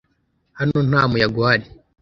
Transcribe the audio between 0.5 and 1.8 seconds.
Hano nta muyaga uhari.